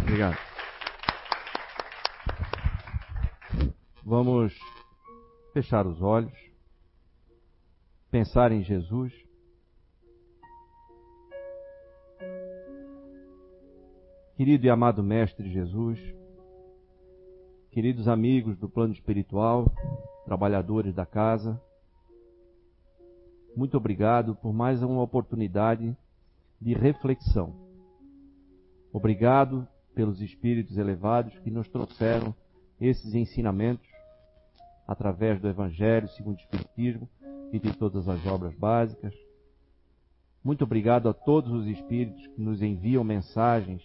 [0.03, 0.37] Obrigado.
[4.05, 4.55] Vamos
[5.55, 6.35] fechar os olhos,
[8.11, 9.11] pensar em Jesus.
[14.37, 15.99] Querido e amado Mestre Jesus,
[17.71, 19.73] queridos amigos do plano espiritual,
[20.27, 21.59] trabalhadores da casa,
[23.57, 25.97] muito obrigado por mais uma oportunidade
[26.61, 27.55] de reflexão.
[28.93, 32.35] Obrigado pelos espíritos elevados que nos trouxeram
[32.81, 33.89] esses ensinamentos
[34.87, 37.09] através do Evangelho segundo o Espiritismo
[37.53, 39.15] e de todas as obras básicas.
[40.43, 43.83] Muito obrigado a todos os espíritos que nos enviam mensagens,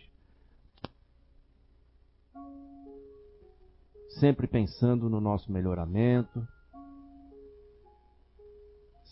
[4.10, 6.46] sempre pensando no nosso melhoramento,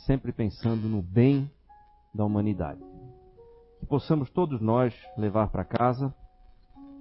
[0.08, 1.51] sempre pensando no bem
[2.14, 2.82] da humanidade.
[3.80, 6.16] Que possamos todos nós levar para casa,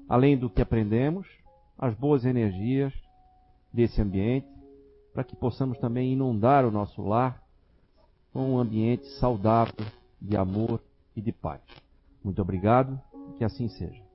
[0.08, 1.26] além do que aprendemos,
[1.78, 2.92] as boas energias
[3.72, 4.48] desse ambiente
[5.14, 7.42] para que possamos também inundar o nosso lar
[8.32, 9.86] com um ambiente saudável
[10.20, 10.82] de amor
[11.14, 11.62] e de paz.
[12.22, 13.00] Muito obrigado,
[13.38, 14.05] que assim seja.